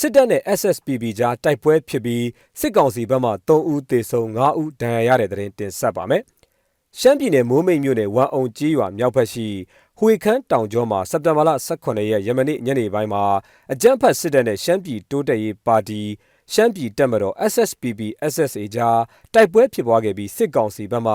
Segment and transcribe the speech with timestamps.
[0.00, 2.24] စစ်တပ်နဲ့ SSPB ကြားတိုက်ပွဲဖြစ်ပြီး
[2.60, 6.22] စစ်ကောင်စီဘက်မှ3ဦးသေဆုံး5ဦးဒဏ်ရာရတဲ့တဲ့တင်တင်ဆက်ပါမယ်။
[6.98, 9.46] ရှမ်းပြည်နယ်မိုးမိတ်မြို့နယ်ဝမ်အောင်ကြီးရွာမြောက်ဘက်ရှိ
[9.98, 13.24] ဟွေခမ်းတောင်ကျောမှာစက်တင်ဘာလ18ရက်ယမနေ့ညနေပိုင်းမှာ
[13.72, 16.00] အကြမ်းဖက်စစ်တပ်နဲ့ရှမ်းပြည်တိုးတက်ရေးပါတီ
[16.52, 18.00] ရှမ်းပြည်တပ်မတော် SSPB
[18.32, 19.00] SSA ကြား
[19.34, 21.14] တိုက်ပွဲဖြစ်ပွားခဲ့ပြီးစစ်ကောင်စီဘက်မှ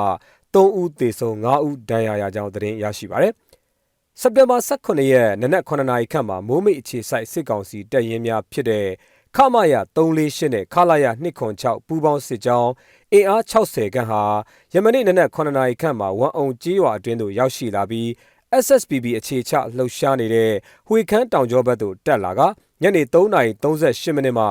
[0.53, 3.33] 3ဦးသေဆုံး5ဦးဒဏ်ရာရကြောင်းသတင်းရရှိပါရယ်။
[4.23, 8.87] စက်တင်ဘာ18ရက်နနက်9နာရီခန့်မှာမိုးမိတ်အခြေစိုက်စစ်ကောင်စီတပ်ရင်းများဖြစ်တဲ့
[9.35, 11.05] ခမရ348နဲ့ခလာရ
[11.45, 12.71] 206ပူးပေါင်းစစ်ကြောင်း
[13.13, 14.21] အင်အား60ခန့်ဟာ
[14.73, 18.07] ယမနေ့နနက်9နာရီခန့်မှာဝမ်အောင်ကြီးရွာအတွင်းသို့ရောက်ရှိလာပြီး
[18.63, 20.51] SSPB အခြေချလှုပ်ရှားနေတဲ့
[20.89, 22.41] ဝှေခမ်းတောင်ကျောဘက်သို့တက်လာက
[22.81, 24.45] ညနေ3:38မိနစ်မှ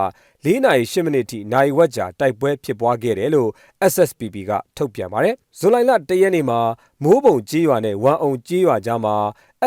[0.45, 3.51] 4:08မိနစ်ထိနိုင်ဝက်ကြာတိုက်ပွဲဖြစ်ပွားခဲ့တယ်လို့
[3.93, 6.61] SSPB ကထုတ်ပြန်ပါတယ်။ဇူလိုင်လ1ရက်နေ့မှာ
[7.03, 9.17] မိုးပုံကြီးရွာနဲ့ဝမ်အောင်ကြီးရွာကြားမှာ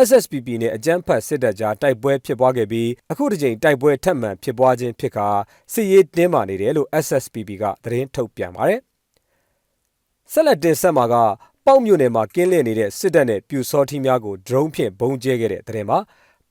[0.08, 5.28] SSPB နဲ့အကြမ်းဖက်စစ်တပ်ကြားတိုက်ပွဲဖြစ်ပွားခဲ့ပြီးအခုတစ်ကြိမ်တိုက်ပွဲထပ်မံဖြစ်ပွားခြင်းဖြစ်ကာ
[5.74, 8.80] စစ်ရေးတင်းမာနေတယ်လို့ SSPB ကသတင်းထုတ်ပြန်ပါတယ်။
[10.32, 11.16] ဆက်လက်တင်ဆက်မှာက
[11.66, 16.00] ပေါ့မြို့နယ်မှာကင်းလည်နေတဲ့စစ်တပ်နဲ့ပြူစောထီးများကို drone ဖြင့်ဘုံကျဲခဲ့တဲ့တဲ့မှာ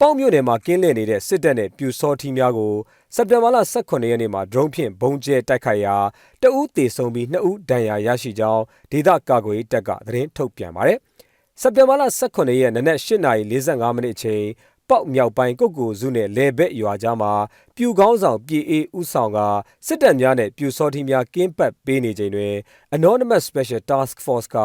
[0.04, 2.74] ပေါ့မြို့နယ်မှာကင်းလည်နေတဲ့စစ်တပ်နဲ့ပြူစောထီးများကို
[3.14, 5.96] စက်တင်ဘာလ18ရက်နေ့မှာ drone ဖြင့်ဘုံကျဲတိုက်ခိုက်ရာ
[6.42, 10.98] တအူးတေဆုံးပြီး2ဦးဒဏ်ရာရရှိကြောင်းဒေသကာကွယ်တပ်ကသတင်းထုတ်ပြန်ပါတယ်။
[11.60, 14.44] စက်တင်ဘာလ18ရက်နနက်8:45မိနစ်အချိန်
[14.88, 17.32] ပေါက်မြောက်ပိုင်းကုတ်ကိုစုနဲ့လေဘက်ရွာကြားမှာ
[17.76, 19.38] ပြူကောင်းဆောင်ပြည်အေးဥဆောင်က
[19.86, 22.54] စစ်တပ်များနဲ့ပြူစောထီးများကင်းပတ်ပေးနေချိန်တွင်
[22.96, 24.58] Anonymous Special Task Force က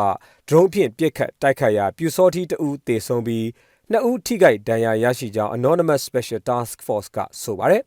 [0.48, 3.46] drone ဖြင့်ပစ်ခတ်တိုက်ခိုက်ရာပြူစောထီးတဦးသေဆုံးပြီး
[3.92, 7.84] နှစ်ဦးထိခိုက်ဒဏ်ရာရရှိကြောင်း Anonymous Special Task Force ကဆိုပါတယ်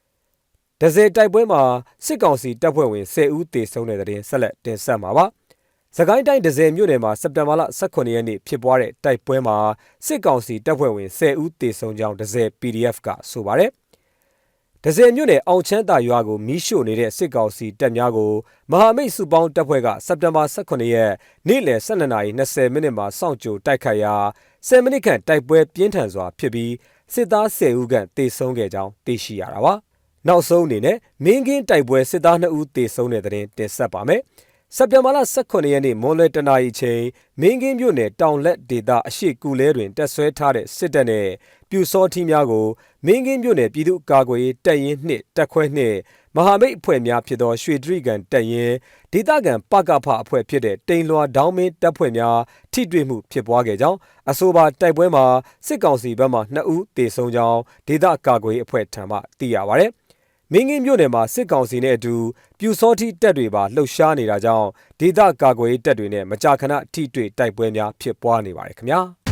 [0.80, 1.62] ။ဒဇယ်တိုက်ပွဲမှာ
[2.04, 5.26] စစ်ကောင်စီတပ်ဖွဲ့ဝင်10ဦးသေဆုံးတဲ့တဲ့တင်ဆက်လက်တင်ဆက်မှာပါ။။
[5.96, 9.56] သခိုင်းတိုင်းဒဇယ်မြို့နယ်မှာစက်တင်ဘာလ18ရက်နေ့ဖြစ်ပွားတဲ့တိုက်ပွဲမှာ
[10.06, 13.70] စစ်ကောင်စီတပ်ဖွဲ့ဝင်10ဦးသေဆုံးကြောင်းဒဇယ် PDF ကဆိုပါတယ်။
[14.84, 18.32] ဒဇယ်မြို့နယ်အောင်ချမ်းသာရွာကိုမီးရှို့နေတဲ့စစ်ကောင်စီတပ်များကို
[18.70, 21.12] မဟာမိတ်စုပေါင်းတပ်ဖွဲ့ကစက်တင်ဘာ18ရက်
[21.48, 24.14] နေ့လယ်12:20မိနစ်မှာစောင့်ကြိုတိုက်ခိုက်ရာ
[24.68, 26.72] 10မိနစ်ခန့်တိုက်ပွဲပြင်းထန်စွာဖြစ်ပြီး
[27.12, 29.74] စစ်သား10ဦးခန့်သေဆုံးခဲ့ကြောင်းသိရှိရတာပါ။
[30.28, 34.20] နောက်ဆုံးအနေနဲ့မင်းကင်းတိုက်ပွဲစစ်သား2ဦးသေဆုံးတဲ့တဲ့တင်တင်ဆက်ပါမယ်။
[34.76, 37.02] စက်တင်ဘာလ18ရက်နေ့မွန်လွယ်တနာရီချိန်
[37.40, 41.26] မင်းကင်းမြို့နယ်တောင်လက်ဒေသအရှိကူလဲတွင်တက်ဆွဲထားတဲ့စစ်တပ်နဲ့
[41.74, 42.66] ပြူစောထီးများကို
[43.06, 45.96] မင်းကင်းမြို့နယ်ပြည်သူ့ကာကွယ်ရေးတပ်ရင်းနှင့်တပ်ခွဲနှင့်
[46.34, 48.76] မဟာမိတ်အဖွဲ့များဖြစ်သောရွှေဒရိကန်တပ်ရင်း
[49.12, 52.38] ဒေသခံပကဖအဖွဲ့ဖြစ်တဲ့တိန်လွာဒေါင်းမင်းတပ်ဖွဲ့များ
[52.72, 53.98] ထိတွေ့မှုဖြစ်ပွားခဲ့ကြောင်း
[54.30, 55.24] အဆိုပါတိုက်ပွဲမှာ
[55.66, 59.86] စစ်ကောင်စီဘက်မှ2ဦးသေဆုံးကြောင်းဒေသကာကွယ်ရေးအဖွဲ့ထံမှသိရပါဗျ။
[60.52, 62.14] မင်းကင်းမြို့နယ်မှာစစ်ကောင်စီနဲ့အတူ
[62.58, 64.68] ပြူစောတိတပ်တွေပါလှုပ်ရှားနေတာကြောင့်
[65.00, 69.02] ဒေသကာကွယ်ရေးတပ်တွေနဲ့မကြာခဏထိတွေ့တိုက်ပွဲများဖြစ်ပွားနေပါတယ်ခင်ဗျာ။